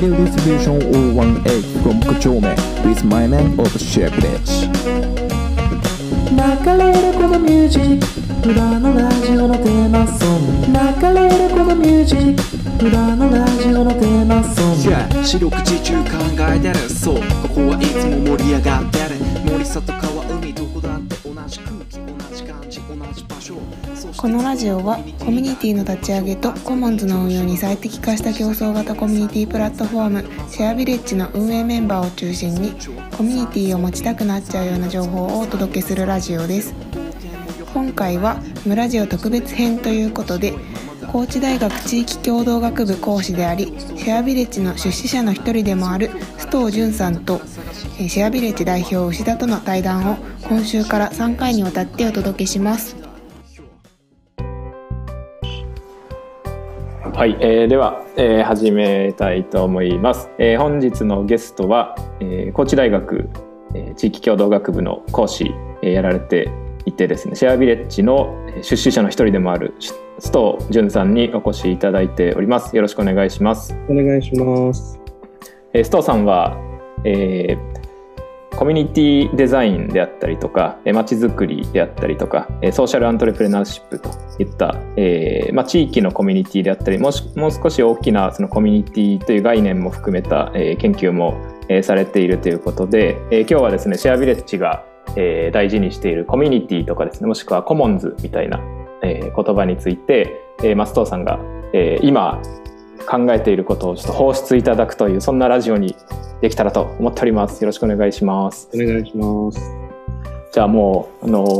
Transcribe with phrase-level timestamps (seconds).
[0.00, 0.80] Radio Distribution
[1.14, 2.56] 018 from Kochome
[2.86, 4.70] with my name of Village
[6.30, 6.38] 流
[6.78, 10.78] れるこのミュージック裏のラジオのテーマソング流
[11.12, 11.54] れる。
[11.54, 12.34] このミュージッ
[12.78, 16.08] ク裏のラジオのテーマソング Yeah 四六時中考
[16.50, 19.04] えてるそうここはいつも盛り上がってる。
[19.52, 20.09] 森里川
[24.20, 32.72] このラジオはコミュニティの立ち上げとコモンズの運用に最適化した競争型コミュニティプラットフォームシェアビレッジの運営メンバーを中心に
[33.16, 36.74] コミュニティを持ちたくなっちゃうような情報をお届けするラジオです。
[37.72, 40.52] 今回は村ジオ特別編ということで
[41.10, 47.40] 高知大学地域共同学部講師でありシェアビレッジの出資者の一人でもある須藤淳さんと
[48.06, 52.99] シェアビレッジ代表牛田との対談を今週から3回にわたってお届けします。
[57.20, 60.30] はい、えーでは、えー始めたいと思います。
[60.38, 63.28] えー本日のゲストは、えー高知大学、
[63.74, 66.48] えー地域共同学部の講師、えーやられて
[66.86, 72.74] いてですね、シェアビレッジのえー出資者の一人でもあるし須藤淳さんにお越しいただいております。
[72.74, 73.76] よろしくお願いします。
[73.90, 74.98] お願いします。
[75.74, 76.56] えー須藤さんは、
[77.04, 77.79] えー
[78.60, 94.84] コミュニティデザインであったりとか、えー、街づくりであったりとか、えソーシャルアントレプレナーシップといった、えーま、地域のコミュニティであったり、もしもう少し大きなそのコミュニティという概念も含めた、え研究も、えされているということで、え今日はですね、シェアビレッジが、
[95.16, 98.60] え大事にしているコミュニティとかですね、もしくはコモンズみたいな、
[99.02, 101.40] え言葉について、えー、松藤さんが、
[101.72, 102.42] えー今
[103.08, 105.96] 考えていることをちょっと放出いただくというそんなラジオに
[106.40, 107.62] できたらと思っております。
[107.62, 108.68] よろしくお願いします。
[108.74, 109.80] お願いします。
[110.52, 111.50] じゃあもう、あのー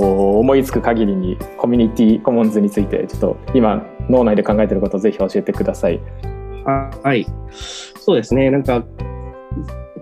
[0.41, 6.01] 思いつく限りにコミュニティコモンズについてちょっと今脳内で考えていることをぜひ教えてください。
[6.65, 7.27] ははい。
[7.51, 8.51] そうですね。
[8.51, 8.85] なんか、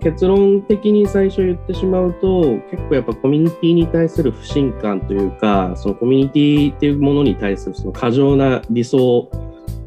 [0.01, 9.29] 結論的に最初言ってしまうと、結構やっぱコミュニティに対する不信感というか、そのコミュニティっていうものに対するその過剰な理想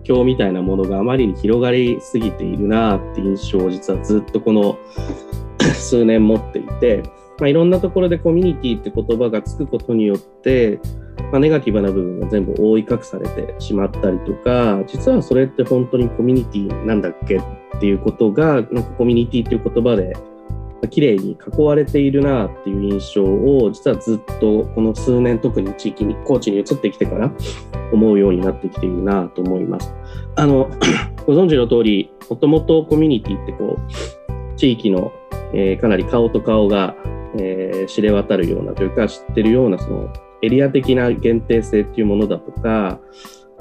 [0.05, 4.79] 郷みたいなものがあまりに広がりすぎているなって印象を実はずっとこの
[5.75, 7.03] 数年持っていて、
[7.39, 10.81] まあ、いろんなところでコミュニティって言葉がつくことによって、
[11.31, 17.41] まあ、ネガティブな部分が全部覆い隠されてしまったりとか実はそれって本当にコミュニティなんだっけっ
[17.81, 20.15] ていうことがなんかコミュニティっていう言葉で
[20.89, 27.33] 綺麗に囲われているなっていう印象を実はずっとこの数年特に地域に高知に移ってきてから
[27.93, 29.95] 思うようになってきているなと思います。
[30.37, 30.71] あの
[31.27, 35.13] ご存知の通りもともとコミュニティってこう地域の、
[35.53, 36.95] えーかなり顔と顔が、
[37.39, 43.01] えー知れ渡るようなというか知ってるようなそのエリア的な限定性っていうものだとか、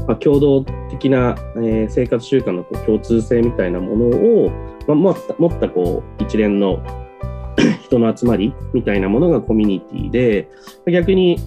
[0.08, 4.50] まあ、共同的な、えー生活習慣のこう共通性みたいなものを、
[4.88, 6.82] まあ、持った持ったこう一連の
[7.84, 10.50] 人の集まりみたいなものがコミュニティで
[10.92, 11.40] 逆に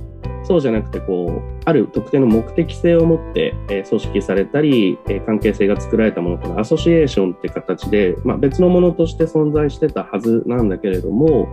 [0.45, 11.49] そうじゃなくてこうある特定の目的性を持って、え組織されたり、え関係性が作られたものとのアソシエーションって形で、まあ、別のものとして存在してたはずなんだけれども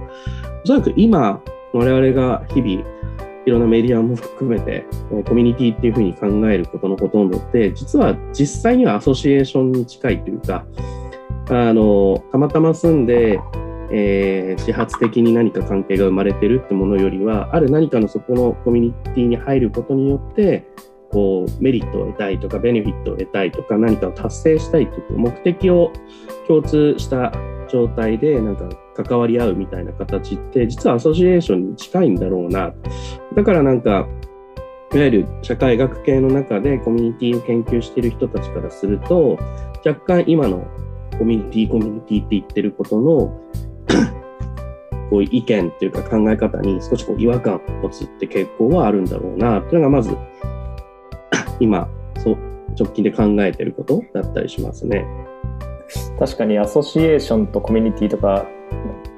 [0.63, 1.41] おそらく今
[1.73, 2.83] 我々が日々
[3.45, 10.65] いろんなメディアも含めて、えコミュニティっていうふうに考えることのほとんどって実は実際にはアソシエーションに近いというか
[11.49, 13.39] あのたまたま住んで
[13.91, 20.65] えー自発的に何か関係が生まれてるってものよりはある何かのそこのコミュニティに入ることによって
[21.11, 25.91] こうメリットを得たいとかベネフィットを得たいとか何かを達成したいという目的を
[26.47, 27.33] 共通した
[27.69, 28.69] 状態でなんか
[29.03, 32.73] 関わり合うみたいな形って実はアソシエーションに近いんだろうな
[33.35, 34.07] だからなんか
[34.93, 39.37] いわゆる社会学系の中でコミュニティを研究している人たちからすると
[39.85, 40.67] 若干今の
[41.17, 43.39] コミュニティコミュニティって言ってることの
[45.11, 50.15] こう意見というか考え方に少しこう違和感を持つって傾向はあるんだろうなというのがまず
[51.59, 52.37] 今そう
[52.79, 55.05] 直近で考えてることだったりしますね。
[56.17, 58.45] 確かにアソシエーションとコミュニティとか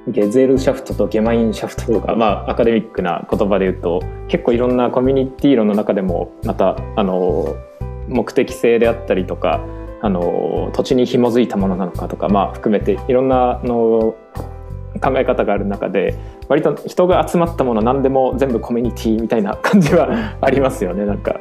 [0.08, 7.56] ゲゼルシャフトとゲマインシャフトとか、まあ、アカデミックな言葉で言うと結構いろんなコミュニティ論の中でもまたあの
[8.08, 9.64] 目的性であったりとか
[10.02, 14.16] あの土地に紐づいたものなのかとか、まあ、含めていろんなあの
[15.02, 16.16] 考え方がある中で
[16.48, 21.40] 割と人が集まったもの何でも全部コミュニティみたいな感じはありますよねなんか。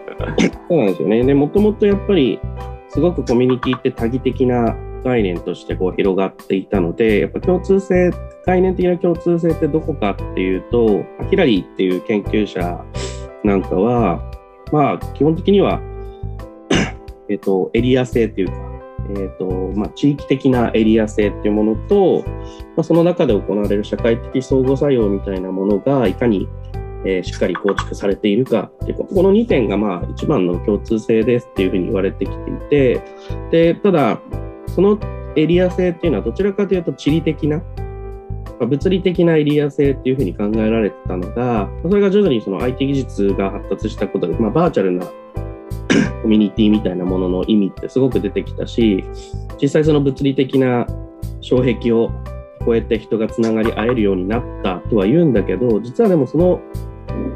[0.68, 1.24] そうなんですよね。
[1.24, 2.40] で、もともとやっぱり、
[2.88, 8.10] すごくコミュニティって多義的な概念としてこう広がっていたので、やっぱ共通性、
[8.46, 12.84] 概念的な共通性ってどこかっていうと、ヒラリーっていう研究者
[13.44, 14.22] なんかは、
[14.72, 15.80] まあ、基本的には、
[17.28, 18.54] えっと、エリア性っていうか、
[19.10, 19.46] えーと
[19.76, 22.22] まあ、地域的なエリア性っていうものと、
[22.76, 26.48] まあ、その中で行われる社会的相互作用みたいなものがいかに、
[27.04, 33.02] えーしっかり構築されているかっていうこの2点がまあ一番の共通性ですっていうふうに言われてきていて
[33.50, 34.20] でただ
[34.68, 34.98] その
[35.36, 37.64] エリア性っていうのはどちらかというと地理的なま
[38.62, 45.06] あ物理的なエリア性っていうふうに考えられてたのがそれが徐々にその IT 技術が発達したことで、まあ、バーチャルな
[46.22, 49.04] コミュニティみたいなものの意味ってすごく出てきたし
[49.60, 50.86] 実際その物理的な
[51.42, 52.10] 障壁を
[52.62, 56.60] 越えて人がつながり合えるようになったとは言うんだけど実はでもその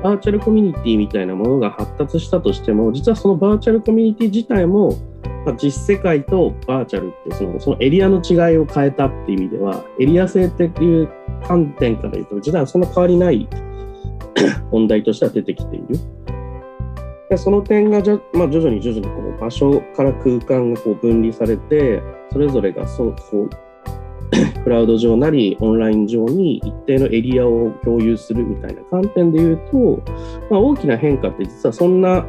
[0.03, 4.97] バーチャルコミュニティみたいなものが発達したとしても実はそのバーチャルコミュニティ自体も、
[5.45, 11.09] ま実世界とバーチャルってそのそのエリアの違いを変えたっていう意味ではエリア性っていう
[11.47, 13.49] 観点から言うと実はそんな変わりない
[14.71, 16.16] 問題としては出てきている。
[17.29, 22.03] でその点がじゃ、まあ、徐々に徐々にこの場所から空間がこう分離されて
[22.33, 23.51] それぞれがそうこう
[24.63, 30.03] クラウド上なりオンライン上に一定のエリアを共有するみたいな観点で言うと、
[30.51, 32.25] まあ、大きな変化って実はそんな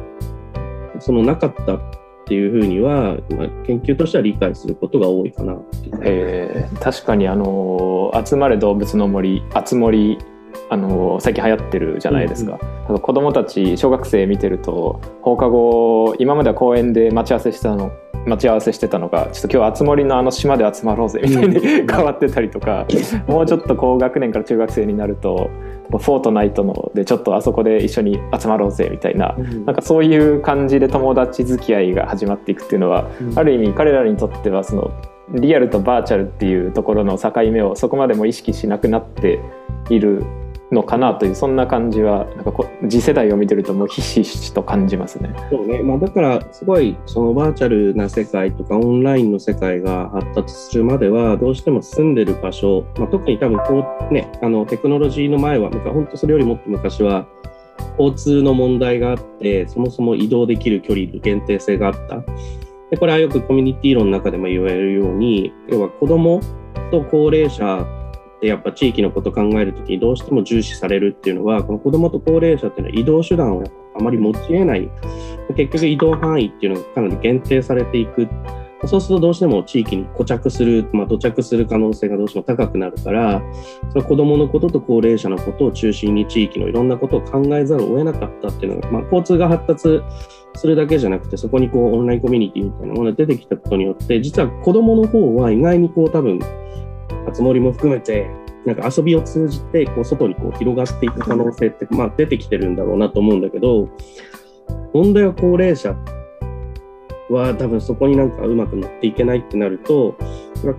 [1.00, 1.80] そのなかったっ
[2.26, 5.98] ていうふうには、まあ、研究としては理解することが多いかなっていう。
[6.02, 10.18] えー確かにあの集まれ動物の森「あつ森」
[10.70, 12.60] あの最近流行ってるじゃないですか,、なん
[12.96, 17.90] か子供たち小学生見てると放課後今までは公園で待ち合わせしてたの
[18.26, 22.86] 待ち合わせしてたのがちょっと今日あつ森のあの島で集まろうぜみたいに変わってたりとか、
[23.26, 25.50] もうちょっと高学年から中学生になると
[25.90, 29.64] フォートナイトのでちょっとあそこで一緒に集まろうぜみたいなうん。
[29.64, 33.38] なんかそういう感じで友達付き合いが始まっていくっていうのは、うん。
[33.38, 34.92] ある意味彼らにとってはその
[35.30, 39.40] リアルとバーチャルっていうところの境目をそこまでも意識しなくなって
[39.90, 40.24] いる
[40.70, 45.34] のかなというそんな感じはなんかこ次世代を見てるともうひしひしと感じますね。
[45.50, 57.26] そうね、まあ、だからすごいそのバーチャルな世界とかオンラインの世界が発達するまではどうしても住んでる場所、まあ、特に多分こう、ね、あのテクノロジーの前は本当それよりもっと昔は
[57.98, 62.22] 交通の問題があってそもそも移動できる距離に限定性があった。
[62.90, 66.40] でこれはよくコミュニティ論の中でも言われるように要は子ども
[66.90, 67.86] と高齢者
[68.40, 73.64] でやっぱ地域のことを考えるときにどうしても重視されるっていうのはこの子どもと高齢者っていうのは移動手段を
[73.96, 74.88] あまり持ち得ない。
[75.56, 78.28] 結局移動範囲っていうのがかなり限定されていく。
[78.86, 83.42] そうするとどうしても地域に固着する、まあ、土着する可能性がどうしても高くなるから
[83.90, 90.00] その子どものことと高齢者のことを中心に地域のいろんなことを考えざるを得なかったっていうのが、まあ、交通が発達
[90.54, 96.38] するだけじゃなくてそこにこうオンラインコミュニティみたいなものが出てきたことによって実は子どもの方は意外にこう多分
[97.26, 98.30] 熱森も含めて
[98.64, 103.88] なんか遊びを通じてこう外にこう広がっていく可能性って、まあ、出てきてるんだろうなと思うんだけど
[104.92, 105.94] 問題は高齢者
[107.30, 110.16] は多分そこになんかうまく乗っていけないってなると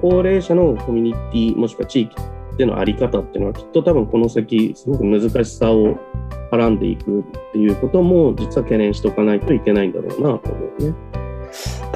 [0.02, 2.16] 高齢者のコミュニティもしくは地域
[2.58, 5.98] でのあり方っていうのはきっと多分この先すごく難しさを
[6.52, 7.24] はらんでいくっ
[7.54, 11.19] ていうことも実は懸念しておかないといけないんだろうなと思うね。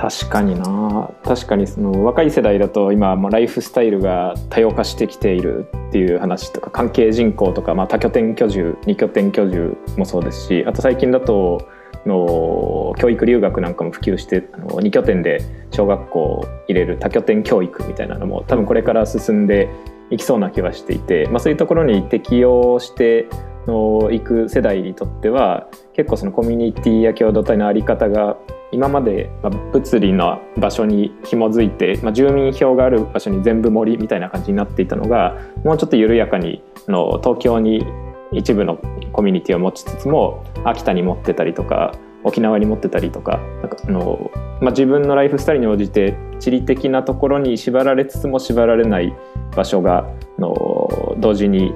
[0.03, 1.09] 確かにな。
[1.23, 11.69] 確かにその若い世代だと今もライフスタイルが多様化してきているっていう話とか関係人口とか、まあ、多拠点居住二拠点居住もそうですしあと最近だと
[12.05, 15.39] の教育留学なんかも普及してあの2拠点で
[15.71, 19.69] 小学校入れる多拠点教育みたいなのも多分これから進んで
[20.09, 23.29] いきそうな気はしていて、まあ、そういうところに適用して
[23.67, 28.35] の行く世代にとっては結構そのコミュニティや共同体の在り方が
[28.73, 29.29] 今まで
[29.71, 37.85] 物理の場所に紐づいて、まあ、住民票がある場所に全部森みたいな感じになっていたのがもうちょっと緩やかにの東京に
[38.31, 38.77] 一部の
[39.11, 49.13] コミュニティを持ちつつも秋田に持ってたりとか沖縄に持ってたりとかなんかあの、まあ、自分のライフスタイルに応じて地理的なところに縛られつつも縛られない
[49.55, 51.73] 場所がの同時に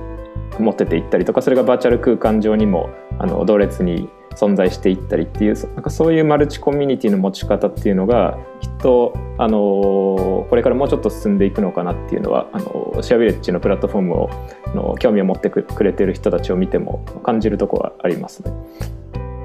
[0.60, 2.90] 持ってていったりとかそれがバーチャル空間上にも
[3.20, 14.30] あの同列に存在していったりっていうなんかそういうマルチコミュニティの持ち方っていうのがきっとあのこれからもうちょっと進んでいくのかなっていうのはあのシェアビレッジのプラットフォームを
[14.66, 18.52] あの興味を持ってくれてる人たちを見ても感じるとこはありますね。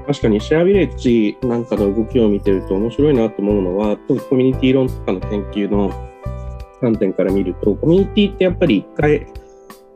[0.05, 5.91] 確かにシェアビレッジなんかの動きを見てると面白いなと思うのは、特にコミュニティ論とかの研究の
[6.81, 9.27] 観点から見ると、コミュニティってやっぱり一回、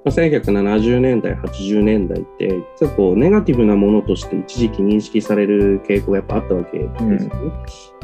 [0.07, 2.47] 1970年代、80年代って、
[2.79, 7.29] 実はこうネガティブなものとして一時期認識される傾向がやっぱあったわけですよね。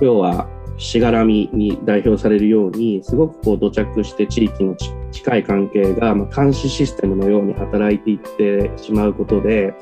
[0.01, 9.73] 要は、しがらみに代表されるように、すごくこう土着して地域のち近い関係が、まあ、監視システムのように働いていってしまうことで、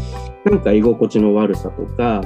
[0.44, 2.22] なんか居心地の悪さとか、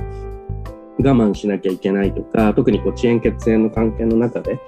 [0.97, 4.59] 我慢しなきゃいけないとか、特にこう遅延血縁の関係の中で、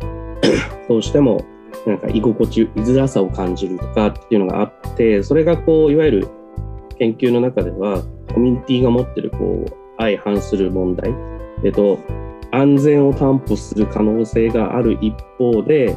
[0.88, 1.44] どうしても
[1.86, 6.28] なんか居心地、居づらさを感じるとかっていうのがあって、それがこう、いわゆる
[6.98, 11.14] 研究の中では、コミュニティが持ってるこう、相反する問題、
[11.64, 11.98] えっと、
[12.50, 15.96] 安全を担保する可能性がある一方で、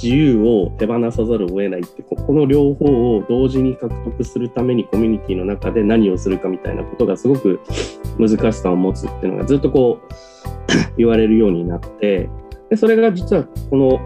[0.00, 7.60] 自由を手放さざるを得ないって、ここの両方を同時に獲得するためにコミュニティの中で何をするかみたいなことがすごく
[8.18, 10.08] 難しさを持つっていうのがずっとこう
[10.96, 12.28] 言われるようになって、
[12.70, 14.00] でそれが実はこの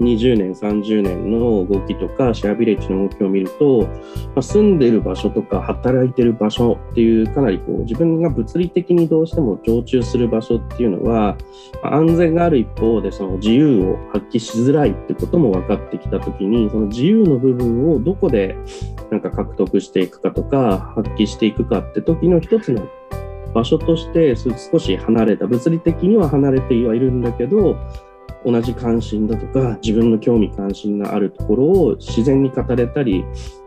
[0.00, 3.86] 20年、30年の動きとか、シェアビレッジの動きを見ると、
[4.34, 11.36] ま、住んでる場所とか働いてる場所っていう、かなりこう自分が物理的にどうしても常駐する場所っていうのは、
[11.82, 18.56] 安全がある一方で、その自由を発揮しづらいってことも分かってきたときに、その自由の部分をどこで
[19.10, 22.88] なんか獲得していくかとか、発揮していくかって時の一つの
[23.52, 27.76] 場所として少し離れた、物理的には離れてはいるんだけど、
[28.44, 33.24] 同じ関心だとか自分の興味関心があるところを自然に語れたり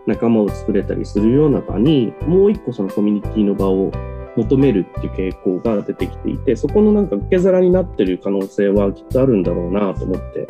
[0.08, 3.92] 仲間を作れたりするような場にもう一個そのコミュニティの場を
[4.36, 10.48] 求めるっていう傾向が出てきていてそこのなんか受け皿になってる可能性はきっとあるんだろうなと思って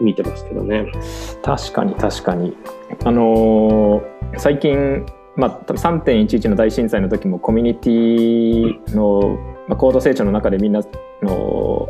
[0.00, 0.90] 見てますけどね。
[1.42, 2.56] 確かに確かに
[3.04, 9.38] あのー最近まあ3.11の大震災の時もコミュニティの、
[9.68, 10.80] まあ、高度成長の中でみんな
[11.22, 11.88] の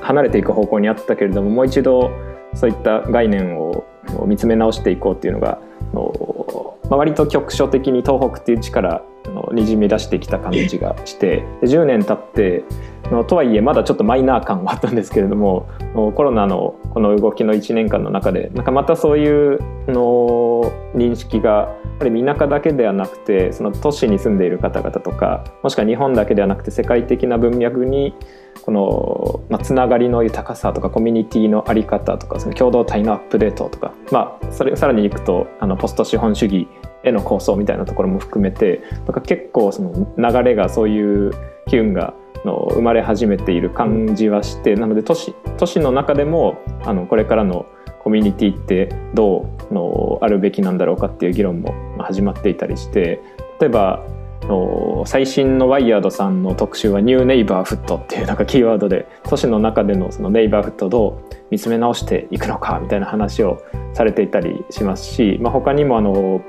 [0.00, 2.10] 離れていく方向にあったけれどももう一度
[2.54, 3.84] そういった概念を
[4.26, 5.58] 見つめ直していこうっていうのが
[5.92, 12.64] のまあ、割と局所的に東北っていう力のにじみ出してきた感じがしてで10年経って
[13.10, 15.66] のとはいえまだちょっとマイナー感はあったんですけれども
[16.14, 19.58] コロナのこの動きの1年間の中でなんかまたそういう
[19.88, 21.74] の認識が
[22.04, 28.14] ぱり田舎だけではなくてその都市に住んでいる方々とかもしくは日本だけではなくて世界的な文脈に
[28.62, 36.68] この、まあ、つながりの豊かさとかコミュニティの在り方とかその共同体のアップデートとか、まあ、それさらにいくとあのポスト資本主義
[37.02, 41.32] への構想みたいなところも含めてなんか結構その流れがそういう
[41.66, 47.66] 機運がの生まれ始めている感じはしてなので都市都市の中でもあのこれからの
[48.04, 53.22] コミュニティってどうのあるべきなんだろうかっていう議論も始まっていたりして
[53.60, 54.04] 例えば
[54.42, 63.62] の最新のワイヤードさんの特集はニューネイバーフットっていうなんかキーワードで都市の中でのそのネイバーフットをどう見つめ直していくのかみたいな話を
[63.94, 66.42] されていたりしますし、まあ、他にもあの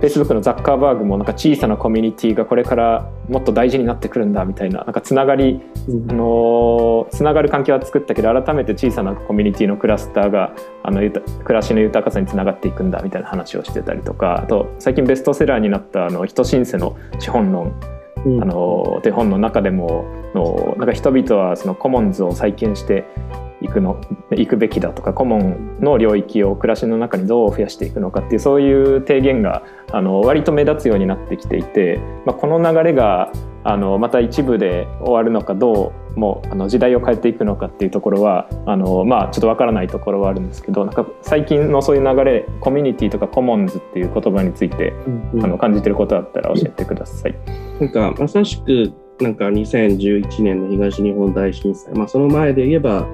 [0.00, 5.60] Facebook のザッカーバーグもなんか小さなコミュニティがこれからもっと大事になってくるんだみたいななんかつながり、
[6.08, 17.78] あのつながる環境は作ったけど改めて小さなコミュニティのクラスターがあの暮らしの豊かさにつながっていくんだみたいな話をしてたりとかあと最近ベストセラーになったあの人申請の資本論
[18.24, 18.42] うん。
[18.42, 20.04] あの手本の中でも
[20.34, 23.04] のなんか人々はそのコモンズを再建して
[23.62, 24.00] いくの
[24.34, 29.62] いくべきだとかコモンの領域を暮らしの中にどう増やしていくのかっていうそういう提言が
[29.92, 47.34] あの割と目立つようになってきていて、まあ、この流れがあのまた一部で終わるのかどうもあの時代を変えていくのかっていうところはあの、まあ、ちょっとわからないところはあるんですけどなんか最近のそういう流れコミュニティとかコモンズっていう言葉についてうんうんあの感じてることあったら教えてください。
[47.80, 53.06] なんかまさしくなんか2011年の東日本大震災、まあ、その前で言えば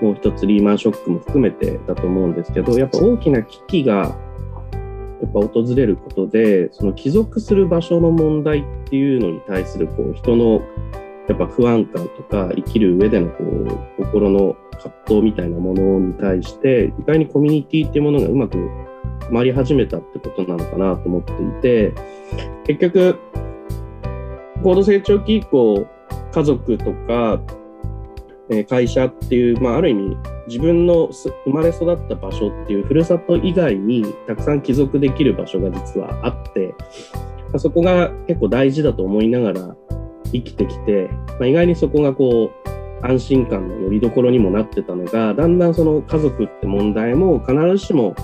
[0.00, 10.62] もう一つリーマンショックも含めてだと思うんですけどやっぱ大きな危機がやっぱ訪れることでその帰属する場所の問題っていうのに対するこう人の
[11.28, 21.92] やっぱ不安感とか生きる上でのこう心の葛藤みたいなものに対して意外にコミュニティっていうものがうまくはまり始めたってことなのかなと思っていて
[22.66, 23.18] 結局
[24.62, 25.86] 高度成長期以降
[26.32, 27.40] 家族とか、
[28.50, 30.16] え会社っていう、まあ、ある意味
[30.48, 36.74] 自分の生まれ育った場所っていうふるさと以外にたくさん帰属できる場所が実はあって
[37.58, 39.76] そこが結構大事だと思いながら
[40.32, 48.14] 生きてきて、まあ、意外にそこがこう安心感の拠り所にもなってたのがだんだんその家族って問題も必ずしも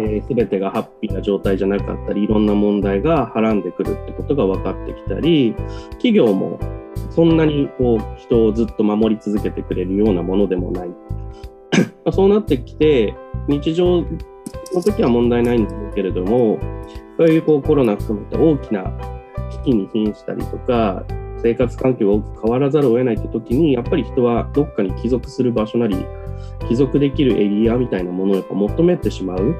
[0.00, 5.54] えー、全てがハッピーな状態じゃなかったりいろんな問題がはらんでくるってことが分かってきたり
[5.92, 6.58] 企業も
[7.10, 10.88] そんなにこう人をずっと守り続けてくれるようなものでもない。
[12.12, 13.14] そうなってきて
[13.48, 14.02] 日常
[14.74, 16.58] の時は問題ないんだけれども
[17.18, 18.84] そういうこうコロナ含めて大きな
[19.64, 21.04] 危機に瀕したりとか
[21.42, 25.96] 生活環境が大きく変わらざるを得ないって時にやっぱり人はどっかに帰属する場所なり
[26.68, 29.54] 帰属できるエリアみたいなものをやっぱ求めてしまう。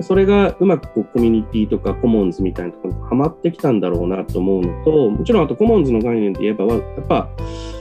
[0.00, 7.28] それがうまくこうコミュニティとかコモンズみたいなところにはまってきたんだろうなと思うのと、もちろんあとコモンズの概念で言えば、やっぱ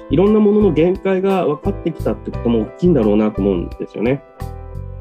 [0.09, 4.23] いろんなものの限界が分かってきたってことも大きいんだろうなと思うんですよね。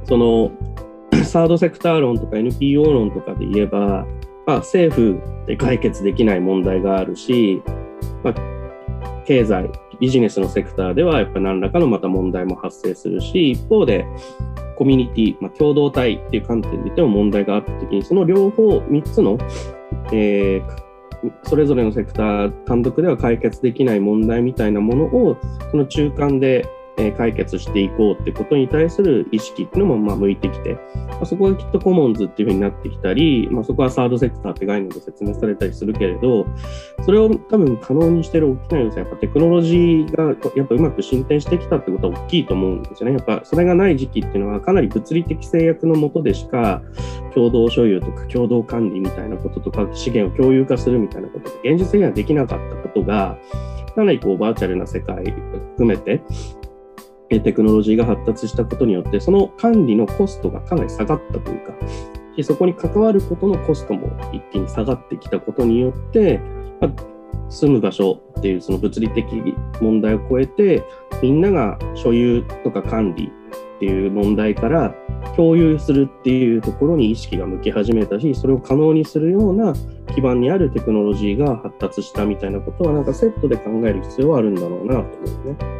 [0.04, 0.52] その
[1.24, 4.06] サードセクター論とか NPO 論とかで言えば、
[4.46, 7.62] まあ、政府で解決できない問題があるし、
[8.22, 8.34] まあ、
[9.26, 14.04] 経済、ビジネスのセクターではやっぱ何らかのまた問題も発生するし、一方で
[14.76, 19.38] コミュニティ、まあ、共同体っていう観点で言っても問題があった時に、その両方3つの、
[20.12, 20.90] えー
[21.42, 25.36] それぞれのセクター単独では解決できない問題みたいなものを
[25.70, 26.66] その中間で
[27.06, 30.78] え解決していこうってことに対する意識っていうのもまあ向いてきて、
[31.18, 36.46] ま、そこがきっとコモンズっていうふうになってきたり、まあ、そこはサードセクターって概念で説明されたりするけれど、
[37.04, 40.24] それを多分可能にしてる大きな要素はやっぱテクノロジーが
[40.56, 43.16] やっぱうまく進展してきたってことは大きいと思うんですよね。
[43.16, 46.82] やっぱそれがない時期っていうのはかなり物理的制約のもとでしか
[47.34, 53.38] 共同所有とか共同管理みたいなこととか資源を共有化するみたいなことで現実的にはできなかったことが
[53.94, 56.22] かなりこうバーチャルな世界含めて
[57.38, 61.74] テクノロジーが発達したことによって、その管理のコストがかなり下がったというか、
[62.42, 66.40] そこに関わることのコストも一気に下がってきたことによって、
[66.80, 66.90] まあ、
[67.50, 69.26] 住む場所っていうその物理的
[69.80, 70.82] 問題を超えて、
[71.22, 73.30] みんなが所有とか管理
[73.76, 74.94] っていう問題から
[75.36, 79.74] 共有するっていうところに意識が向き始めたし、それを可能にするような
[80.14, 85.79] 基盤にあるテクノロジーが発達したみたいなことは、なんかセットで考える必要はあるんだろうなと思うね。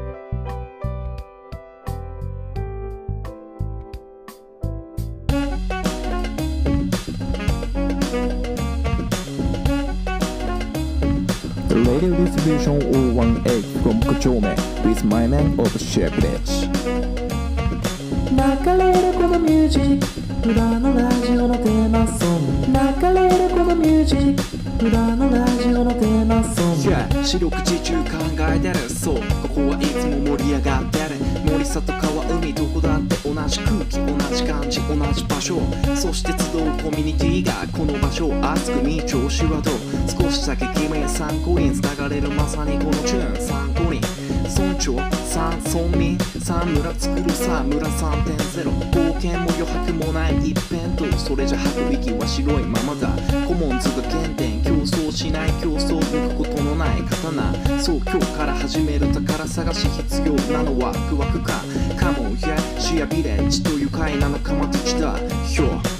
[12.01, 12.81] Radio Distribution
[13.15, 16.71] 018 from Kochome with my man of Village
[18.31, 20.01] 流れるこのミュージッ
[20.43, 20.49] ク。
[20.49, 22.79] 裏のラジオのテーマソング。
[23.03, 24.87] 流れるこのミュージック。
[24.87, 26.91] 裏のラジオのテーマソング。
[26.91, 28.11] Yeah 四六時中考
[28.51, 28.77] えてる。
[28.89, 29.17] そう。
[29.43, 31.05] ここはいつも盛り上がってる。
[31.53, 35.61] 森里川海どこだって同じ空気同じ感じ同じ場所。
[35.95, 39.75] そして集うコミュニティがこの場所を熱く見調子はどう。
[39.75, 39.80] 少
[40.51, 43.41] しだけ君や参考に繋がれるまさにこのチューン。
[43.41, 44.01] 参考に。
[44.59, 51.19] 村長さん村民さん村作るさ村3.0冒険も余白もない一辺倒。
[51.19, 53.09] それじゃ吐く息は白いままだ
[53.47, 57.81] コモンズが原点競争しない競争抜くことのない刀。
[57.81, 61.63] そう今日から始める宝探し必要なのはワクワクか。
[61.97, 66.00] カモンやシェアビレッジと愉快な仲間たちだ Yo